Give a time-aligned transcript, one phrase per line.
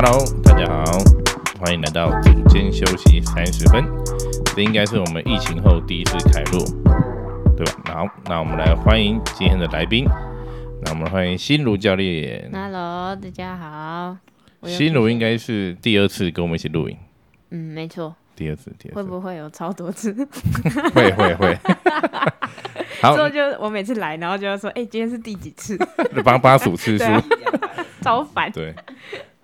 [0.00, 0.84] Hello，大家好，
[1.58, 3.84] 欢迎来到组间休息三十分。
[4.54, 6.64] 这应该是我们疫情后第一次开录，
[7.56, 7.94] 对吧？
[7.94, 10.04] 好，那我们来欢迎今天的来宾。
[10.84, 12.48] 那我们欢迎新如教练。
[12.52, 14.16] Hello，大家好。
[14.60, 16.96] 我又新卢应该是第二次跟我们一起录影，
[17.50, 18.14] 嗯，没错。
[18.36, 20.14] 第二次，第二次会，不会有超多次？
[20.94, 21.58] 会会会。
[23.02, 25.76] 好之，后就我每次来，然后就要说，哎、今天是第几次？
[26.24, 27.04] 帮帮他数次数
[28.00, 28.48] 超烦。
[28.52, 28.72] 对，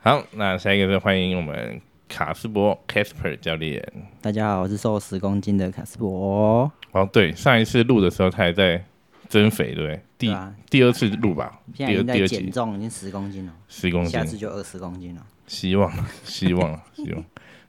[0.04, 3.82] 好，那下一个是欢迎我们卡斯伯 Casper 教练。
[4.20, 6.70] 大家好，我是瘦十公斤的卡斯伯。
[6.92, 8.84] 哦，对，上一次录的时候他还在
[9.30, 10.00] 增肥，对不对？
[10.18, 15.26] 第、对啊第二次录吧，第二第二减重，已经十公斤了，十公斤下，次就二十公斤了。
[15.46, 15.90] 希望
[16.22, 17.24] 希望 希望。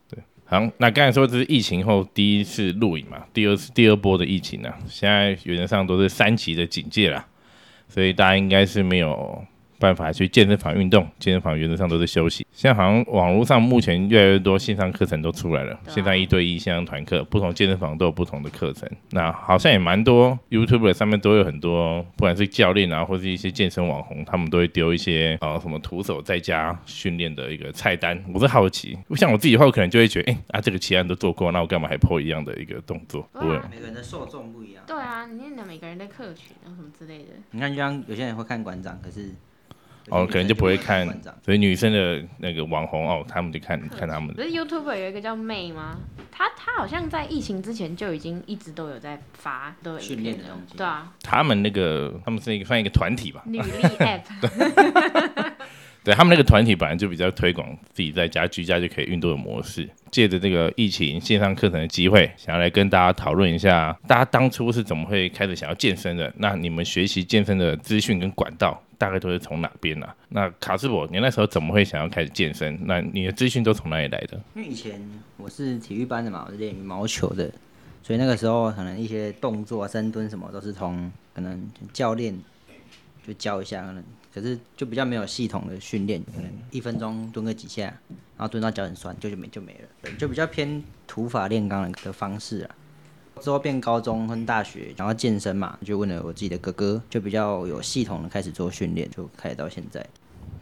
[0.10, 7.26] 对，好，那刚才说这是疫情后第一次录影嘛，第二次第二波的疫情啊，现在原则上都是三级的警戒啦，
[7.88, 9.42] 所以大家应该是没有
[9.79, 12.45] 办法去健身房运动，健身房原则上都是休息。
[12.51, 18.90] 现在好像网络上目前越来越多线上课程都出来了，线上一对一、线上团课，不同健身房都有不同的课程。
[19.12, 28.21] 那好像也蛮多 YouTube 上面都有很多，不管是教练啊，或是一些健身网红，他们都会丢一些呃什么徒手在家训练的一个菜单。
[28.34, 33.27] 我是好奇，像我自己的话，我可能就会觉得，哎、啊这个其他人都做过，那我干嘛还破一样的一个动作？
[33.34, 33.59] 不会。
[33.70, 34.84] 每个人的受众不一样。
[34.87, 37.34] 对啊，你念的每个人的客群啊什么之类的。
[37.51, 39.31] 你看，就像有些人会看馆长，可是
[40.10, 41.08] 哦，可能就不会看。，
[41.44, 44.36] 所以女生的那个网红哦，他们就看看他们的。
[44.36, 45.98] 不是 YouTube 有一个叫妹吗？
[46.32, 53.42] 她她好像在疫情之前就已经一直都有在发都有影训练片的东西对啊，他们那个，他们是一个算一个团体吧？
[53.48, 54.22] 履历 App。
[56.04, 66.31] 对他们那个团体本来就比较推广自己在家居家就可以运动的模式，借着这个疫情线上课程的机会，想要来跟大家讨论一下，大家当初是怎么会开始想要健身的？
[66.38, 72.78] 那你们学习健身的资讯跟管道大概都是从哪边呢、那卡斯伯，你那时候怎么会想要开始健身？
[72.86, 74.40] 那你的资讯都从哪里来的？
[74.56, 75.02] 因为以前
[75.38, 77.52] 我是体育班的嘛，我是练羽毛球的，
[78.02, 82.38] 所以那个时候可能一些动作啊、深蹲什么都是从可能教练
[83.25, 84.03] 就教一下，可能
[84.34, 87.84] 可是就比较没有系统的训练，可能一分钟蹲个几下，
[88.38, 92.75] 然后蹲到脚很酸，就就没就没了，就比较偏土法炼钢的方式啊。
[93.41, 100.06] 之后变高中跟大学，然后健身嘛，就问了我自己的哥哥，就比较有系统的开始做训练，就开始到现在。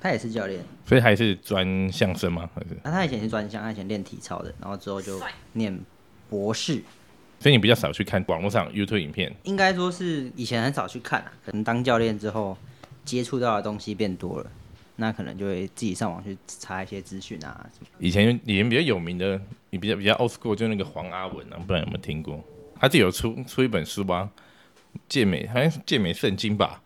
[0.01, 2.49] 他也是教练，所以还是专相声吗？
[2.53, 2.77] 还是？
[2.83, 5.17] 那、他以前是专项，他以前练体操的，然后之后就
[5.53, 5.79] 念
[6.29, 6.83] 博士。
[7.39, 12.57] 所以你比较少去看网络上 YouTube 影片，应该说是以前很少去看啊，可能当教练之后
[13.05, 14.51] 接触到的东西变多了，
[14.97, 17.87] 那可能就会自己上网去查一些资讯啊什么。
[17.99, 22.43] 以前以前比较有名的，你比较比较 old school，就那个黄阿文啊，不知道有没有听过？
[22.83, 24.29] 他自己有出出一本书吧，
[25.07, 26.81] 《健美》好像是《健美圣经》吧。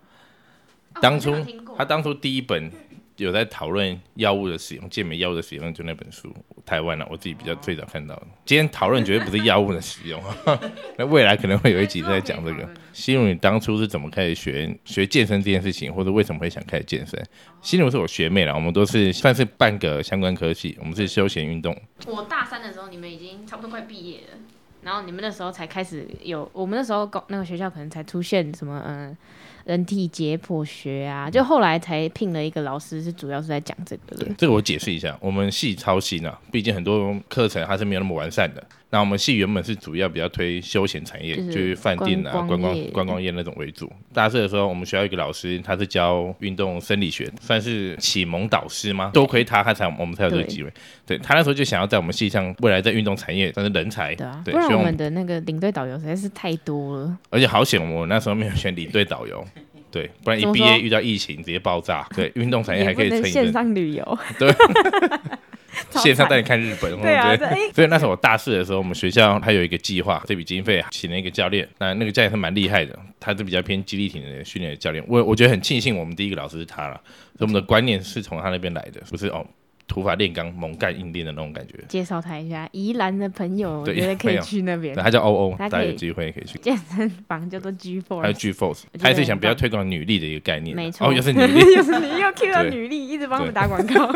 [1.01, 1.35] 当初
[1.75, 2.71] 他当初第一本
[3.15, 6.31] 有在讨论药物的使用，健美药物的使用，就那本书，
[6.63, 8.27] 台湾啊，我自己比较最早看到的。
[8.45, 10.21] 今天讨论绝对不是药物的使用，
[10.99, 12.69] 那未来可能会有一集在讲这个。
[12.93, 17.19] 西鲁，你当初是怎么开始学学健身这件事情，或者为什么会想开始健身？
[17.63, 21.75] 西鲁是我学妹了，我们都是算是半个相关科系，我们是休闲运动。
[22.05, 24.37] 我大三的时候，你们已经差不多快毕业了，
[24.81, 29.17] 然后你们那时候才开始有，我们那时候高那个学校可能才出现什么嗯、呃
[29.67, 34.33] 人体解剖学啊，就后来才聘了一个老师，是主要是在讲这个的对，。
[34.37, 38.65] 这个我解释一下，我们系超新啊，毕竟很多课程它是没有那么完善的。
[38.89, 43.91] 那我们系原本是主要比较推休闲产业，就是就是饭店啊、观光观光业那种为主。
[44.13, 49.11] 大四的时候，我们学校一个老师，他是教运动生理学，算是启蒙导师吗？
[49.13, 50.71] 多亏他，他才我们才有这个对机会。
[51.05, 57.17] 对他那时候就想要在我们系上未来在运动产业算是人才，对不然我们的那个领队导游实在是太多了。
[57.29, 59.45] 而且好险，我那时候没有选领队导游。
[59.89, 62.05] 对，不然一毕业遇到疫情直接爆炸。
[62.13, 63.53] 对，运动产业还可以撑一阵线。
[63.53, 64.57] 上旅游，对，超
[66.01, 67.37] 线上带你看日本，对啊，对。
[67.37, 75.03] 这哎，所以那时候我大四的时候，我们学校还有一个计划，这笔经费请了一个教练，那那个教练是蛮厉害的，他是比较偏激励型的训练的教练。
[75.07, 77.01] 我我觉得很庆幸，我们第一个老师是他了，
[77.37, 79.45] 所以我们的观念是从他那边来的，不是哦
[79.87, 81.75] 土法炼钢、猛干硬练的那种感觉。
[81.87, 86.59] 介绍他一下，宜兰的朋友，我觉得可以去那边对，他叫欧欧，大家有机会可以去。
[86.59, 88.33] 健身房，叫做 G 还有。
[88.33, 90.75] G Force，他也是想比较推广女力的一个概念。
[90.75, 94.13] 没错哦，又是女力， 又是你又 Q 到女力，一直帮我们打广告，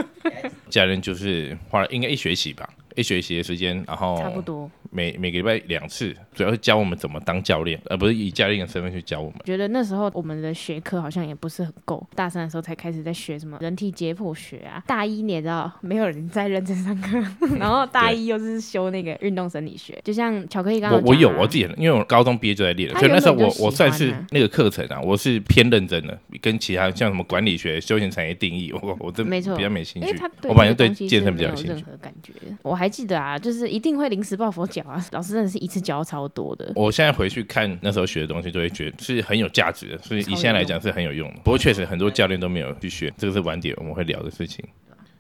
[0.70, 4.70] 家人就是花了应该一学期吧，一学期的时间，然后差不多。
[4.92, 9.40] 每每个礼拜两次，主要是教我们怎么当教练，而不是以教练的身份去教我们。
[9.46, 14.84] 觉得那时候我们的学科好像也不是很够，大三的时候才开始在学什么人体解剖学啊。
[14.86, 17.18] 大一你也知道，没有人在认真上课，
[17.58, 30.30] 然后大一又是修那个运动生理学，就像巧克力刚刚我我有我自己，因为我高中毕业就在练了，所以那时候我我算是那个课程啊，我是偏认真的，跟其他像什么管理学、休闲产业定义，我我真没错比较没兴趣因为他。
[30.50, 31.84] 我反正对健身比较有兴趣。
[31.84, 32.34] 何感觉。
[32.64, 36.72] 我还记得啊，就是一定会临时抱佛脚啊，老师真的是一次教超多的。
[36.76, 41.36] 我现在回去看那时候学的东西，都会觉得是很有价值的，所以以现在来讲是很有用的。
[41.44, 44.64] 不过确实很多教练都没有去学，这个是晚点我们会聊的事情。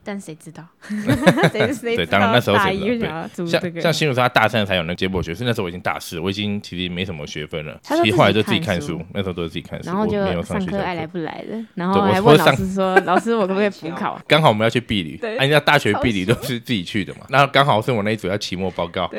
[0.03, 0.65] 但谁知道？
[1.51, 3.79] 谁谁对当然那时候大谁知道对一想要组像这个？
[3.81, 11.11] 像新竹说他大三才有那解剖学，是那时候我已经大四，我已经其实没什么学分了，其实后来就自己看书，那时候都是自己看书，然后就我没有上上课爱来。
[11.11, 14.17] 不来的，然对后还问老师说：“老师，我可不可以补考？
[14.25, 15.35] 刚好我们要去避旅，对。
[15.35, 19.11] 啊人家大学超避旅都是自己去的嘛，那刚好是我那一组要期末报告，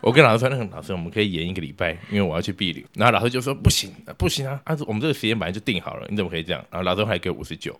[0.00, 6.64] 我跟老师说，那个老师我们可以延一个礼拜，因为我要去避旅，然后老师就说不行呃不行啊，按照我们这个时间本来就定好了，你怎么可以这样？
[6.70, 7.78] 然后老师还给我五十九，？”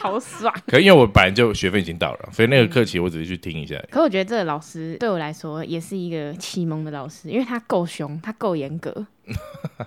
[0.00, 0.52] 超爽！
[0.66, 3.78] 可因为我本来就学分已经到了，所以那个课期我只是去听一下。
[3.90, 9.06] 可我觉得这个老师对我来说也是一个启蒙的老师，因为他够凶，他够严格。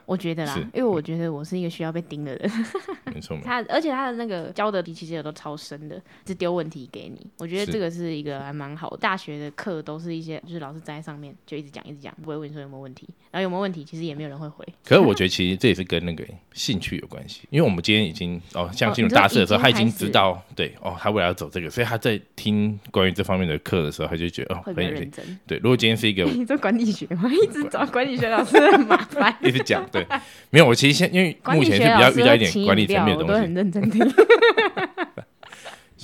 [0.06, 2.52] 我觉得啦，因为我觉得我是一个需要被盯的人。
[3.14, 7.26] 没错，他而且他的那个教的题其实也都超深的，是丢问题给你。
[7.40, 8.98] 我觉得是这个是一个还蛮好的。
[8.98, 14.66] 大学的课都是一些就是老师站在上面就一直讲一直讲，不会问你说有没有问题，然后有没有问题其实也没有人会回。
[14.86, 24.94] 可是我 觉得其实这也是跟那个兴趣有关系，因为我们今天已经哦，像进入大四的时候，已他已经知道对哦，他未来要走这个，所以他在听关于这方面的课的时候，他就觉得哦，会很。
[24.94, 25.40] 认真。
[25.48, 27.30] 对，如果今天是一个 你做管理学吗？
[27.34, 29.33] 一直找管理学老师很麻烦。
[29.42, 30.06] 一直讲，对，
[30.50, 34.02] 没有，我其实现因为目前是比较遇到一点管理层面的东西，很认真听。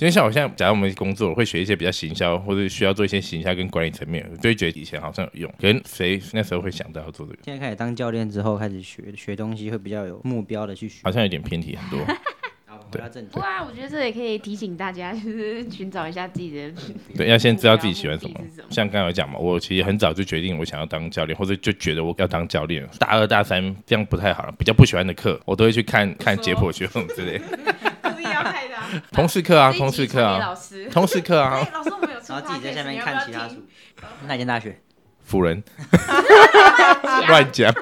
[0.00, 11.00] 因为像我现在，假如我们工作会学一些比较行销，或者需要做一些行销跟管理层面，我就会觉得以前好像有用，可能谁那时候会想到要做这个，现在开始当教练之后，开始学学东西会比较有目标的去学。
[11.04, 12.06] 好像有点偏题很多。
[12.90, 13.42] 好，回到正题对。
[13.42, 16.72] 啊，我觉得这也可以提醒大家， 就是寻找一下自己的。
[17.16, 18.40] 对，要先知道自己喜欢什么
[18.70, 22.86] 像刚才有讲嘛，我其实很早就决定我想要当教练，或者就觉得我要当教练。
[22.98, 27.44] 大二大三这样不太好了，比较不喜欢的课，我都会去看看解剖学之类的。
[28.14, 29.02] 故意要害的。
[29.12, 33.56] 通识课啊，通识课啊，老师，通识课啊， 老师我们有出然后自己在下面看其他书。
[34.26, 34.78] 哪间大学？
[35.22, 35.62] 辅仁
[37.28, 37.72] 乱讲。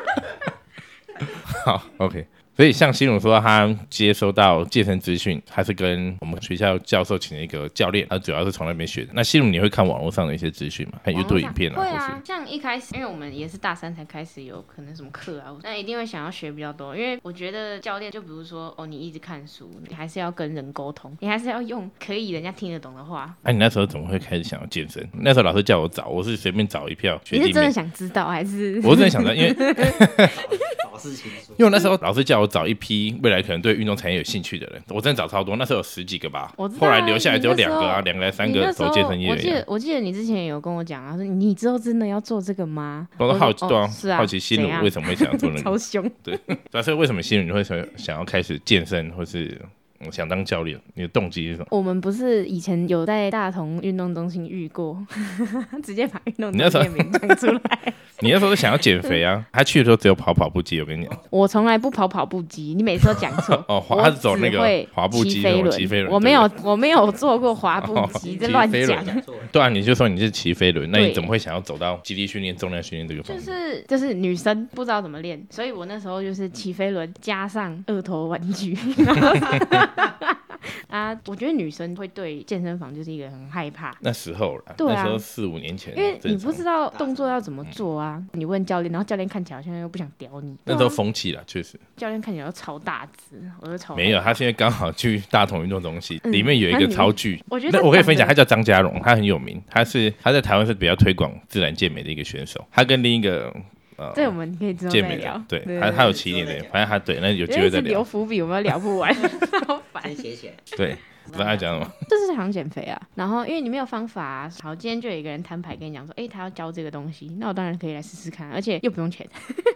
[1.64, 2.26] 好，OK。
[2.58, 9.10] 所以像新荣说，他接收到健身资讯，他是跟我们学校教授请了一个教练，他主要是从那边学的。
[9.14, 10.94] 那新荣你会看网络上的一些资讯吗？
[11.04, 16.96] 看 YouTube 影片啊，或会啊，像一开始，因为我们也是大三才开始有可能什么课啊，那一定会想要学比较多。
[16.96, 23.32] 因为我觉得教练，就比如说哦，你一直看书，你还是要跟人沟通， 你还是要用可以人家听得懂的话。
[23.44, 25.08] 哎、你那时候怎么会开始想要健身？
[25.12, 27.70] 那时候老师叫我找，我是随便找一票你是真的。
[27.70, 28.80] 想知道还是？
[28.82, 29.54] 我是真的想知道，因为
[30.82, 31.54] 找事情说。
[31.56, 39.64] 因为那时候老师叫我找一批未来可能对运动产业有兴趣的人，我真的找超多，那时候有十几个吧后来留下来只有两个啊，两个来三个走健身业我记得。
[39.66, 43.06] 我记得你之前有跟我讲啊，说你之后真的要做这个吗？
[43.18, 45.78] 我都好奇，对啊哦是啊，好奇新怎样鲁为什么会想要做那个 超？
[45.78, 46.10] 凶。
[46.22, 46.38] 对，
[46.82, 49.68] 所以为什么心里你会想想要开始健身，或是嗯
[50.10, 50.78] 想当教练？
[50.94, 51.66] 你的动机是什么？
[51.70, 54.96] 我们不是以前有在大同运动中心遇过，
[55.82, 57.92] 直接把运动的名讲出来。
[58.20, 59.44] 你那时候是想要减肥啊？
[59.52, 63.64] 他去的时候只有跑跑步机，我跟你讲，我从来不跑跑步机，你每次都讲错。
[63.68, 64.58] 哦滑他是走那个
[64.92, 69.04] 滑步机骑飞那种骑飞轮我没有，我没有做过滑步机，哦这乱讲。
[69.52, 73.42] 对啊，你就说你是骑飞轮，那你怎么会想要走到肌力训练、重量训练这个方就？
[73.44, 79.87] 是就是女生不知道怎么练，所以我那时候就是骑飞轮加上二头玩具，然后
[80.88, 88.22] 啊，我觉得女生会对健身房就是一个很害怕，那时候了，对啊那时候四五年前，因为你不知道，道动作要怎么做啊。
[88.32, 94.20] 你问教练，然后教练看起来好像又不想屌你，那时候风气了，确实教练看起来都超大只，我就超没有。
[94.20, 97.42] 他现在刚好去大同运动中心，嗯里面有一个超巨。
[97.48, 102.64] 我觉得那我可以分享，他他叫张家荣，他很有名，他是他在台湾是比较推广自然健美的一个选手。
[102.70, 103.54] 他跟另一个
[103.98, 105.60] 呃这我们可以之后再聊的，。
[105.64, 108.04] 对他他有起点的，反正他对，那有机会再聊留。
[108.04, 109.12] 伏笔，我们聊不完，
[109.66, 110.02] 好烦。
[110.04, 110.54] 先写起来。
[110.76, 111.92] 对，不知道他讲什么。
[112.08, 119.26] 就是想减肥啊，然后因为你没有方法、啊，好，今天就有一个人摊牌跟你讲说，哎、他要教这个东西，那我当然可以来试试看，而且又不用钱。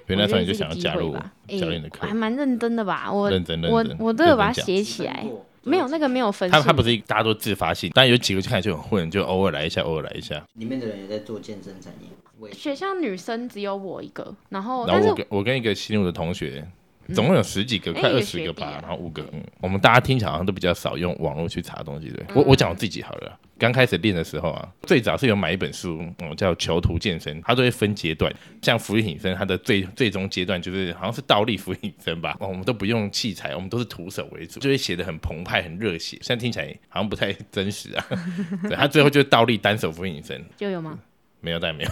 [0.06, 1.14] 所以那时候你就想要加入
[1.48, 3.10] 教练的课我还，蛮认真的吧？
[3.12, 5.26] 我认真认我真我都有把它写起来，
[5.64, 6.52] 没有那个没有分数。
[6.52, 10.42] 他他不是大家都自发性，但有几个就看起来就很混，就偶尔来一下，偶尔来一下。
[10.54, 16.66] 里面的人也在做健身产业，学校女生只有我一个，然后然后是我跟我跟一个新入的同学，
[17.14, 19.22] 总共有十几个，哎快二十个吧啊，然后五个。
[19.32, 22.24] 嗯，我们大家听起来好像都比较少用网络去查东西，对。
[22.34, 38.04] 我我讲我自己好了，刚开始练的时候啊，最早是有买一本书，嗯，叫《囚徒健身》，它都会分阶段，像俯卧撑，它的最最终阶段就是好像是倒立俯卧撑吧，哦， 我们都不用器材，我们都是徒手为主，就会写的很澎湃、很热血，现在听起来好像不太 真实啊。
[38.68, 40.98] 对，他最后就是倒立单手俯卧撑，就有吗？
[41.40, 41.90] 没有，当然没有。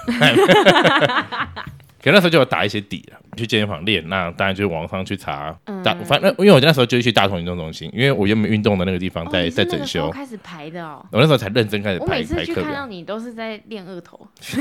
[2.03, 11.05] 可那时候就有打一些底了，去健身房练，那当然就是网上去查嗯大，反正因为我那时候就是去大同运动中心，因为我原本运动的那个地方在、哦在整修，开始排的哦。
[11.11, 14.29] 我那时候才认真开始我排每次去看到你都是在练二头，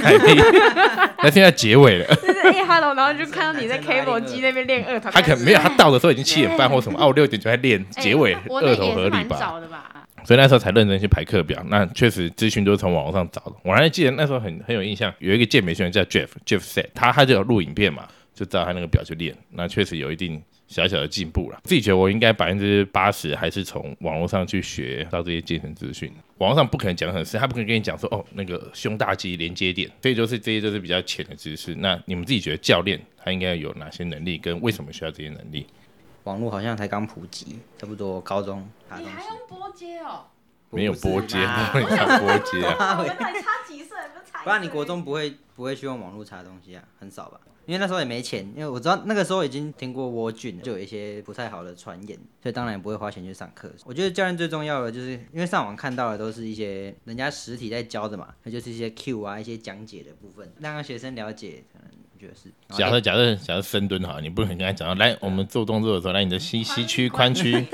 [1.21, 5.09] 那现在结尾了， 就是哎 hello，然后就看到你在 cable 机那边练二头。
[5.11, 9.37] 他可能没有，他到的时候已经七点半或什么，哦，我六点就在练，哎结尾二头合理吧？
[10.25, 11.63] 所以那时候才认真去排课表。
[11.69, 13.53] 那确实资讯都是从网络上找的。
[13.63, 18.03] 我还记得那时候很很有印象，有一个健美学员叫 Jeff，Jeff said 他他就有录影片嘛，
[18.39, 19.35] 就照他那个表去练。
[19.49, 21.59] 那确实有一定小小的进步了。
[21.65, 26.09] 自己觉得我应该百分之八十还是从网络上去学到这些健身资讯。
[26.37, 31.75] 网络上不可能讲很深，他不可能跟你讲说哦那个胸大肌连接点，所以就是这些就是比较浅的知识。
[31.75, 35.67] 那你们自己觉得教练他应该有哪些能力，跟为什么需要这些能力？
[36.23, 38.65] 网络好像才刚普及，差不多高中
[38.97, 39.37] 你还用。
[39.49, 40.25] 拨接哦？
[40.69, 42.99] 没有波接，啊不能讲波接啊。
[43.01, 43.97] 我们差几岁？
[44.13, 46.81] 不才不然你国中不会不会去用网络查东西啊？
[46.97, 47.37] 很少吧？
[47.65, 53.69] 因为那时候也没钱，因为我知道那个时候已经听过蜗菌，就有一些不太好的传言，所以当然也不会花钱去上课。
[53.83, 62.49] 我觉得教练最重要的就是因为上网看到的都是一些人家实体在教的嘛，那就是一些 Q 啊一些讲解的部分，让学生了解，可能我觉得是。
[62.69, 67.67] 假设假设假设深蹲好，你不能跟他讲到来，我们做动作的时候，来你的膝膝区、髋区，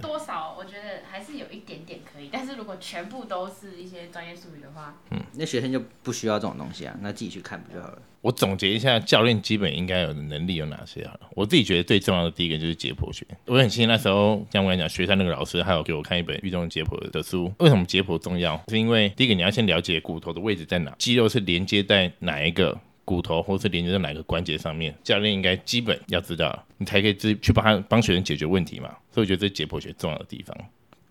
[0.00, 8.02] 多少我觉得还是有一点点可以，但是如果全部都是一些专业术语的话，嗯那学生就不需要这种东西啊，那自己去看不就好了？
[8.20, 11.20] 我总结一下，教练基本应该有的能力有哪些好了。
[11.34, 13.26] 我自己觉得最重要的第一个就是解剖学。
[13.46, 17.52] 我很庆幸那时候，像我跟你讲，学校那个老师还有给我看一本运动解剖的书。
[17.58, 18.60] 为什么解剖重要？
[18.68, 24.94] 是因为第一个你要先了解骨头的位置在哪，肌肉是连接在哪一个骨头，或是连接在哪个关节上面。
[25.02, 28.88] 教练应该基本要知道，你才可以自去帮他帮学生解决问题嘛。
[29.10, 30.56] 所以我觉得这是解剖学重要的地方。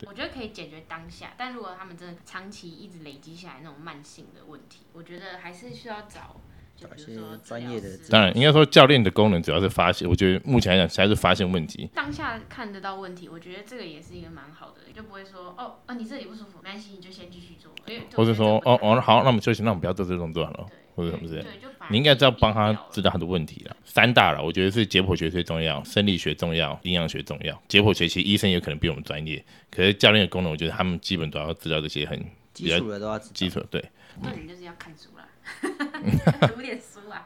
[0.08, 6.36] 我觉得可以解决当下，但如果他们真的长期一直累积下来那种慢性的问题，我觉得还是需要找，
[6.75, 11.89] 就比如说专业的当然，应该说教练的功能主要是发现，我觉得目前来讲还是发现问题。
[11.93, 21.50] 当下看得到问题，我觉得这个也是一个蛮好的，就不会说哦哦你这里不舒服，没关系，你就先继续做，因为或者说哦哦哦好，那我们休息，那我们不要做这个动作了，或者什么之类的。
[21.50, 23.75] 对，就你应该知道帮他知道他的问题了。
[23.86, 27.62] 三大了，我觉得是解剖学最重要，生理学重要，营养学重要。
[27.67, 32.17] 解剖学其实医生也可能比我们专业，可是教练的功能，我觉得他们基本都要知道这些很
[32.53, 33.65] 基础的都要知道基础的。
[33.71, 33.83] 对，
[34.21, 37.25] 那你就是要看书啦， 读点书啊。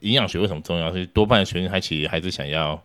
[0.00, 0.92] 营养学为什么重要？
[0.92, 2.80] 是多半的学生他其实还是想要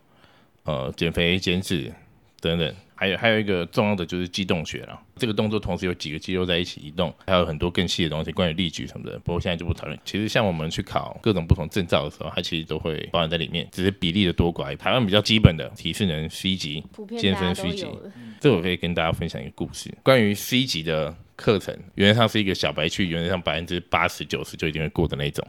[0.63, 1.93] 呃减肥、减脂
[2.39, 2.75] 等等。
[3.03, 9.19] 还有还有一个重要的就是肌动学了，这个动作同时有几个肌肉在一起移动，还有很多更细的东西，关于力矩什么的。
[9.19, 9.99] 不过现在就不讨论。
[10.05, 14.73] 其实像我们去考各种不同证照的时候，它其实都会包含在里面，只是比例的多寡。
[14.77, 16.81] 台湾比较基本的体适能 C 级，
[17.19, 25.45] 健身虚极都有的，这我可以跟大家分享一个故事，关于 C 级的课程，原则上是一个小白去，原则上百分之八十九十就一定会过的那种。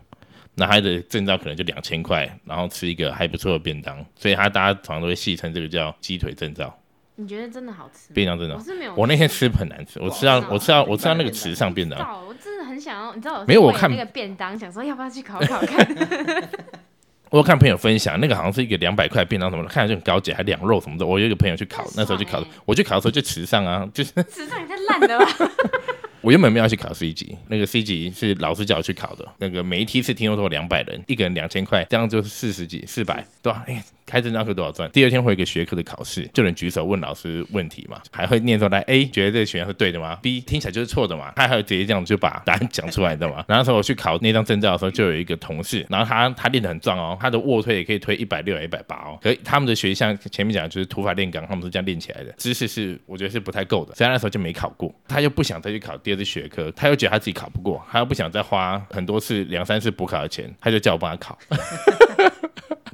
[0.56, 6.72] 那他的证照可能就两千块，然后吃一个还不错的便当，所以他大家常常都会戏称这个叫鸡腿证照、
[7.16, 8.12] 你觉得真的好吃？
[8.12, 8.60] 便当真的我。
[8.60, 15.86] 是没有，我那天吃很难吃，我吃到我吃到我吃到那个池上便当，我真的很想要，你知道我没有我看那个便当，想说要不要去考考看。
[17.30, 21.04] 我有看朋友分享，那个好像是一个两百块便当什么的，看起来就很高级，还两肉什么的。
[21.04, 25.50] 我有一个朋友去考很，那时候去考我去考的时候就池上啊，就是 池上也太烂了吧？
[26.20, 34.90] 我原本没有去考 C 级，那个 C 级是老师叫我去考的，那个每一梯次听说都有两百人，一个人两千块，这样就是四十几四百，对吧、哎、开证照课多少赚？
[34.90, 43.44] 第二天会有一个学科的考试，就能举手问老师问题嘛，还会念出来 A 觉得这个选项是对的吗？B 听起来就是错的嘛，他还会直接这样就把答案讲出来，的嘛？
[43.48, 61.38] 然后那时候我去考那张证照的时候，就有一个同事，然后他他练得很壮哦，他的卧推也可以推一百六、一百八哦，可是他们的学校前面讲就是土法炼钢，他们是这样练起来的，知识是我觉得是不太够的，所以那时候就没考过，他又不想再去考第二次学科，他又觉得他自己考不过，他又不想再花很多次两三次补考的钱，他就叫我帮他考，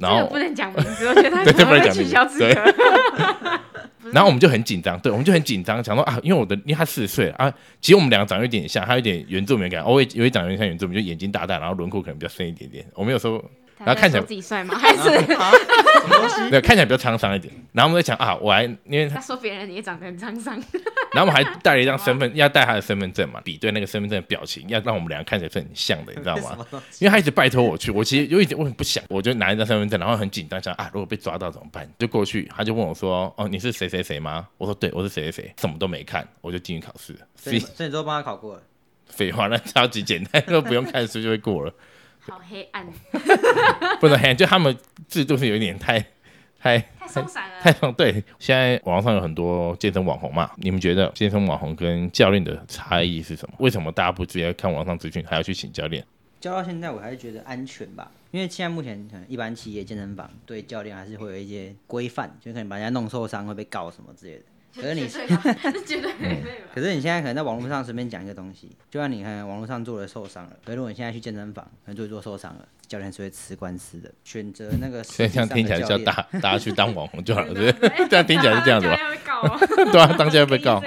[0.01, 2.73] 然后不能讲名字，我觉得他 对不能讲名字取消资对格。
[4.11, 12.85] 然后我们就很紧张，对，我们就很紧张，想说啊，因为我的，因为他四十岁了啊，其实我们两个长得有点像，他有点原住民感，我也有一长得有点像原住民，就眼睛大大，然后轮廓可能比较深一点点。
[12.95, 13.41] 我们有时候
[13.77, 14.75] 然后看起来自己帅吗？
[14.79, 15.09] 还是
[16.49, 17.53] 没有看起来比较沧桑一点。
[17.71, 20.61] 然后我们在想啊，我还因为他他说别人也长得很沧桑？
[21.13, 26.57] 然后我们还带了一张身份，要带他的身份证嘛，比对那个身份证的表情，要让我们两个看起来是很像的，你知道吗？
[26.99, 31.89] 因为他一直拜托我去，我其实有一点我很不想，我就拿一张身份证，然后很紧张，想啊，如果被抓到怎么办？
[31.99, 37.15] 就过去，他就问我说：“哦，你是谁谁谁吗？”我说：“对，我是谁谁谁。”什么都没看，我就进去考试。
[37.35, 38.63] 所以所以你都帮他考过了。
[39.11, 41.73] 废话，那超级简单，都不用看书就会过了。
[42.21, 42.87] 好黑暗，
[43.99, 44.77] 不能黑，就他们
[45.09, 46.05] 制度是有一点太
[46.61, 47.55] 太太松散了。
[47.61, 47.91] 太松。
[47.93, 53.55] 对，现在网上有很多健身网红嘛，你们觉得健身网红跟教练的差异是什么？
[53.57, 56.05] 为什么大家不直接看网上资讯，还要去请教练？
[56.39, 64.43] 教到现在，我还是觉得安全吧，因为现在目前可能一般企业健身房对教练还是会有一些规范，就可能把人家弄受伤会被告什么之类的。
[64.75, 66.41] 可是你绝对吧 是绝对没有。
[66.73, 74.11] 可是你现在可能在网络上随便讲一个东西，就像你看网络上做了受伤了，可是如果你现在去健身房，可能做一做受伤了，教练是会吃官司的。
[74.23, 78.07] 选择那个所以这样听起来就叫大大家去当网红就好了， 对不对？
[78.09, 78.95] 这样听起来是这样子吧？
[78.95, 80.81] 教练会告我， 对啊，当教练被告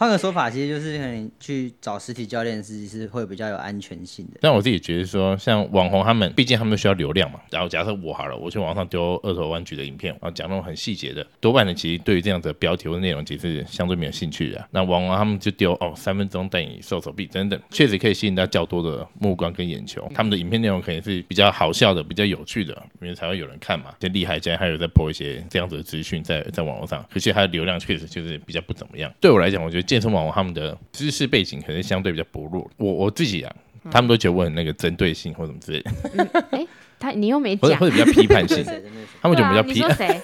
[0.00, 4.38] 换个说法，其实就是可能去找实体教练是是会比较有安全性的。
[4.40, 7.38] 但我自己觉得说，像网红他们，毕竟他们需要流量嘛。
[7.50, 14.66] 然后假设我好了，我去网上丢二头弯举的影片，然后讲那种很细节的，多半的其实对于这样子的标题或者内容，其实相对没有兴趣的。
[14.70, 20.10] 那网红他们就丢哦，三分钟带你瘦手臂等等，确实可以吸引到较多的目光跟眼球。
[20.14, 23.94] 他们的影片内容肯定是比较好笑的、比较有趣的，因为才会有人看嘛。
[23.98, 29.12] 就厉害竟然还有在播一些这样子的资讯在在网络上，可是它的流量确实就是比较不怎么样。
[29.20, 32.70] 对我来讲，我觉得健身网红他们的知识背景可能相对比较薄弱。
[32.76, 33.52] 我我自己啊。
[33.90, 36.66] 他们都觉得我很那个针对性或什么之类的，哎，
[36.98, 38.62] 他你又没讲或者比较批判性
[39.22, 40.20] 他们觉得对啊比较批你说 谁？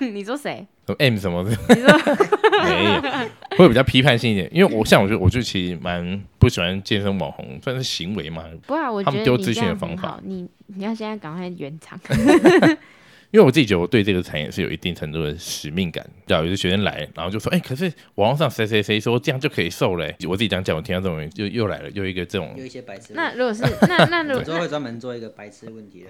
[0.00, 0.66] 你说谁
[0.98, 1.88] ？M 什么的，你说
[2.64, 3.00] 没有，
[3.56, 4.50] 会比较批判性一点。
[4.52, 8.42] 因为我像我觉得我就其实蛮不喜欢健身网红，算是行为嘛。
[8.66, 8.90] 不啊？
[8.90, 11.96] 我他们丢资觉得你这讯的方法样很好，你你要现在赶快圆场。
[13.30, 16.04] 因为我自己觉得我对这个产业是有一定程度的使命感。
[16.26, 23.12] 对啊，有些学生来，然后就说：“哎、可是网络上谁谁谁说这样就可以瘦嘞、我自己这样讲，我听到这种人就又来了，又一个这种有一些白痴。
[23.14, 26.06] 那如果是 那那如果我之后会专门做一个白痴问题的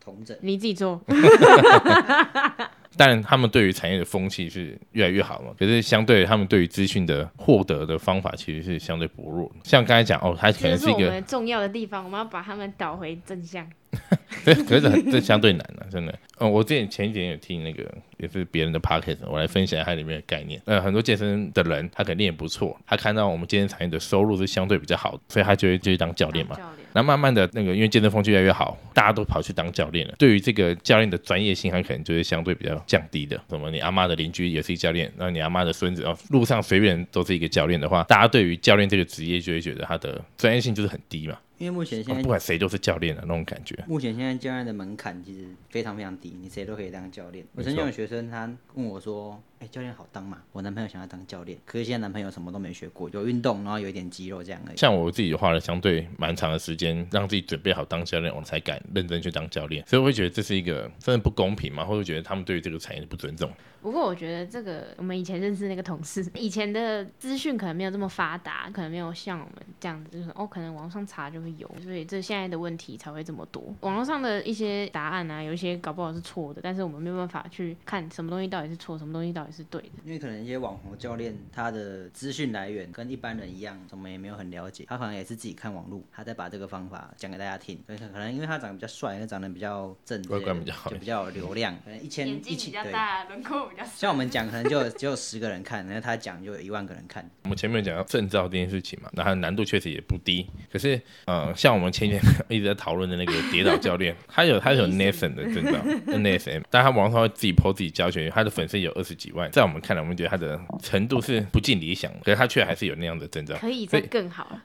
[0.00, 0.34] 统整。
[0.40, 1.00] 你自己做，
[2.96, 5.52] 当然，他们对于产业的风气是越来越好嘛。
[5.56, 9.52] 可是相对他们对于资讯的获得的方法，其实是相对薄弱。
[9.62, 13.68] 像刚才讲哦，它可这能是一个，是我们重要的地方，我们要把他们导回正向。
[14.44, 16.18] 可是可是很这相对难了、真的。
[16.38, 17.84] 嗯，我之前前几天有听那个
[18.18, 20.60] 也是别人的 podcast，我来分享它里面的概念。
[20.64, 26.56] 呃，很多健身的人，他肯定也不错，他看到我们健身产业的收入是相对比较好的，所以他就会就去当教练嘛。
[26.94, 30.14] 那慢慢的那个，因为健身风气越来越好，大家都跑去当教练了。
[30.18, 33.38] 对于这个教练的专业性，他可能就是相对比较降低的。
[33.50, 41.38] 什么，你阿妈的邻居也是一教练，然后你阿妈的孙子哦，路上随便都是一个教练的话，大家对于教练这个职业就会觉得他的专业性就是很低嘛。
[41.58, 43.76] 因为目前现哦在不管谁都是教练的那种感觉。
[43.86, 47.44] 目前现在教练的门槛其实非常非常低，你谁都可以当教练。
[47.54, 50.38] 我曾经有学生他问我说：“哎、教练好当嘛？
[50.52, 54.76] 我男朋友想要当教练，可是现在男朋友什么都没学过，有运动，然后有一点肌肉这样而已。
[54.76, 59.84] 像我自己花了相对蛮长的时间，让自己准备好当教练，我才敢认真去当教练。
[59.86, 63.50] 所以我会觉得这是一个真的不公平嘛，或者觉得他们对于这个产业的不尊重。
[63.80, 73.72] 不过我觉得这个，我们以前认识那个同事，以前的资讯可能没有这么发达，可能没有像我们这样子，就是哦，可能网上查就会有，所以这现在的问题才会这么多。
[73.82, 79.88] 网络上的一些答案啊，有一些搞不好是错的，但是我们没有办法去看什么东西到底是错，什么东西到底是对的。
[80.04, 87.78] 因为可能一些网红教练他的资讯来源跟一般人一样，我们也没有很了解，他可能也是自己看网络，他在把这个方法讲给大家听。
[87.86, 92.92] 所以可能因为他长得比较帅，又长得比较正外观比较好就比较有 流量，可能一千一起对。
[92.92, 97.28] 大，轮廓比较 像我们讲可能就只有十个人看，然后他讲就有一万个人看。
[97.44, 100.46] 我们前面有讲到证照这件事情嘛，那它难度确实也不低。
[100.72, 105.72] 可是，呃，像我们前天 一直在讨论的那个跌倒教练，他有他有 Nathan 的证照
[106.06, 113.54] ，NSM，但他网上会自己 PO 自己教学，他的粉丝有二十几万，在我们看来，我们觉得他的程度是不尽理想，可是他却还是有那样的证照。
[113.56, 114.62] 可以再所以更好了。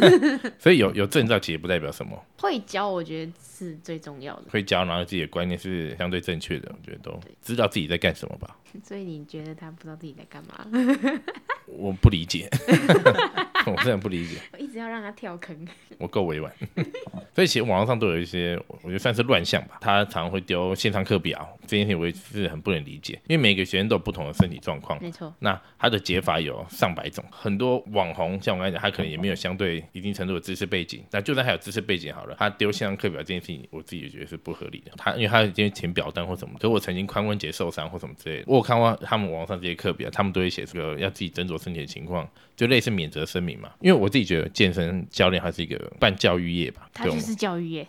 [0.58, 4.44] 所以有有证照其实不代表什么，会教，我觉得是最重要的。
[4.50, 8.56] 会教，然后自己的观念是相对正确的，我觉得都知道自己在干什么吧。
[8.84, 10.66] 所以你觉得他不知道自己在干嘛？
[11.66, 12.48] 我不理解，
[13.66, 14.36] 我真的不理解。
[14.52, 15.56] 我一直要让他跳坑。
[15.98, 16.52] 我够委婉，
[17.34, 19.78] 所以其实网络上都有一些，我觉得算是乱象吧。
[19.80, 25.00] 他常常会丢线上课表，这件事情我也是很不能理解，因为每个学生都有不同的身体状况。
[25.00, 31.04] 没错，那他的解法有上百种，很多网红像我刚才讲，他可能也没有相对一定程度的知识背景。
[31.10, 34.90] 那就算他有知识背景好了，他丢线上课表这件事情，我自己也觉得是不合理的。
[34.96, 42.28] 他因为他今天填表单或什么，可是我曾经髋关节受伤或什么之类的，我我看过他们网上这些课表，他们都会写这个要自己斟酌身体的情况，
[42.60, 43.70] 就类似免责声明嘛。
[43.80, 47.86] 因为我自己觉得健身教练还是一个办教育业吧，他就是教育业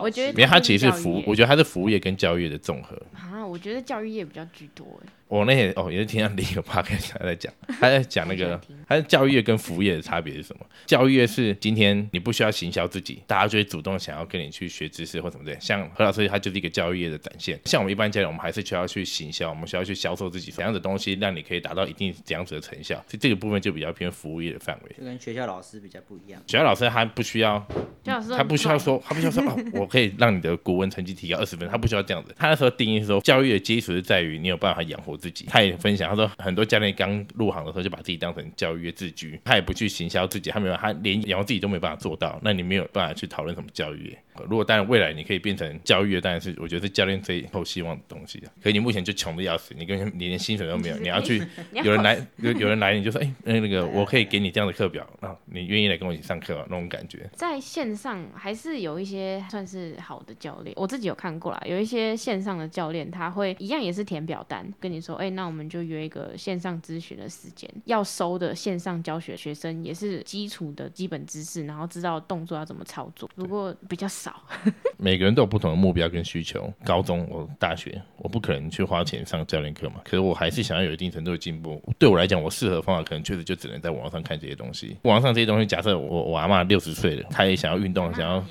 [0.00, 2.96] 我觉得师因为它其实是服我觉得他是服务业跟教育业的综合。
[3.12, 3.44] 啊。
[3.46, 5.08] 我觉得教育业比较居多哎。
[5.28, 10.66] 我那天哦也是听到另一个 podcast 他在讲，他在讲那个他的教育业跟服务业的差别是什么？
[10.84, 15.56] 教育业是今天你不需要行销自己，大家就会主动想要跟你去学知识或什么的。
[15.60, 17.58] 像何老师他就是一个教育业的展现。
[17.64, 22.96] 像我们一般教练，我们还是需要去行销，我们需要去销售自己怎样的东西，让你可以达到一定怎样子的成效。
[23.08, 24.96] 所以这个部分就比较偏服务业的范围。
[24.96, 26.40] 就跟学校老师比较不一样。
[26.46, 27.64] 学校老师他不需要
[28.04, 32.34] 他不需要说，他不需要说哦，我可以让你的国文成绩提高二十分，他不需要这样子。
[32.36, 35.46] 他那时候定义是说，教育的基础是在于你有办法养活自己。
[35.48, 44.16] 他也分享，他说很多教练刚入行的时候就把自己当成教育业自居，他也不去行销自己，他没有，他连养活自己都没办法做到，那你没有办法去讨论什么教育。
[44.48, 48.52] 如果当然未来你可以变成教育业，当然是我觉得是教练最后希望的东西啊。
[48.62, 57.28] 可你目前就穷的要死，你跟你连薪水都没有， 你要去有人来 有有人来你就说，哎、那那个我可以给你这样的课表啊，你愿意来跟我一起上课、啊、那种感觉。
[57.34, 74.42] 在线上还是有一些算是好的教练，我自己有看过啦，有一些线上的教练他会一样也是填表单，跟你说，哎、那我们就约一个线上咨询的时间，要收的线上教学学生也是基础的基本知识，然后知道动作要怎么操作，不过比较少。
[74.98, 76.72] 每个人都有不同的目标跟需求。
[76.84, 81.82] 高中、我大学，我不可能去花钱上教练课嘛，可是我还是想要有一定程度的进步。
[81.98, 84.96] 对我来讲，我适合的方法可能确实就只能在网上看这些东西。
[85.02, 88.44] 网上这些东西，假设我我阿妈六十岁了，她也想要运动，想要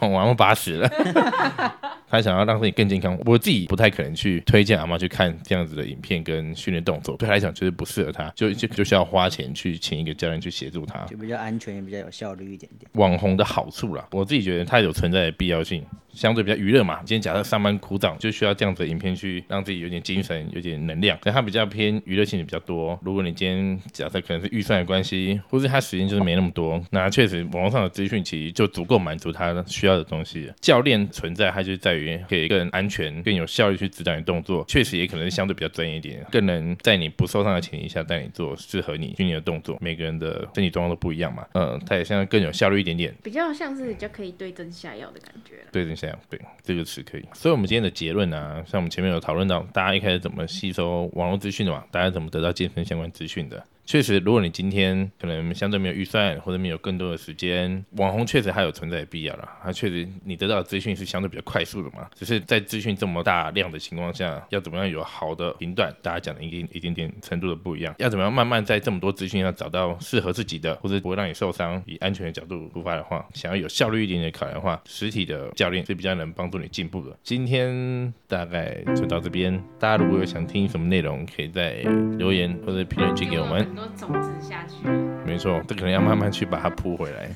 [0.00, 0.90] 我阿妈八十了，
[2.10, 3.16] 她想要让自己更健康。
[3.24, 10.98] 我自己不太可能去推荐阿妈去看这样子的影片跟训练动作，对他来讲就是不适合他，就就就需要花钱去请一个教练去协助他。
[11.06, 12.90] 就比较安全，也比较有效率一点点。
[12.94, 16.96] 网红的好处啦，我自己觉得它有存在的必要性，相对比较娱乐嘛。
[17.04, 22.98] 今天假设上班苦长，就需要这样子的影片去让自己有点精神、有点能量，但它比较偏娱乐性的比较多。
[23.02, 30.54] 如果你今天假设可能是预算的关系，或是他时间就是没那么多，那确实网络上的资讯其实就足够满足他需要的东西了。
[30.60, 39.78] 教练存在，它就在于可以更安全、更有效率去指导你动作，确实也可能是相对比较专业一点，更能在你不受伤的前提下带你做适合你训练的动作。
[39.80, 43.14] 每个人的身体状况都不一样嘛，嗯，它也相对更有效率一点点。
[43.22, 45.56] 比较像是比较可以对症下药的感觉。
[45.72, 47.24] 对症下药，对这个词可以。
[47.32, 53.64] 所以，我们今天的结论呢、像我们前面有讨论到，大家一开始怎么吸收网络资讯的嘛，大家怎么得到健身相关资讯的。
[53.90, 59.58] 确实，如果你今天可能相对没有预算，或者没有更多的时间，网红确实还有存在的必要啦。
[59.64, 77.18] 它确实你得到的资讯是相对比较快速的嘛，只是在资讯这么大量的情况下，要怎么样有好的频段，大家讲的一定一点点程度的不一样，要怎么样慢慢在这么多资讯上找到适合自己的，或者不会让你受伤，以安全的角度出发的话，想要有效率一点点考量的话，实体的教练是比较能帮助你进步的。
[77.24, 81.78] 今天大概就到这边，大家如果有想听什么内容，可以在
[82.16, 83.79] 留言或者评论区给我们。
[83.96, 84.88] 种子下去，
[85.26, 87.30] 没错，这可能要慢慢去把它铺回来，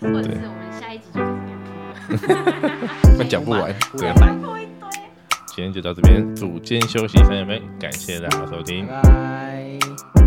[0.00, 1.26] 对，或者是我们下一集就开
[2.16, 2.68] 始给
[3.08, 3.74] 它铺 讲不完。
[3.96, 4.34] 对，拜
[5.46, 8.86] 今天就到这边，组间休息三分钟，感谢大家收听。
[8.86, 10.17] 拜。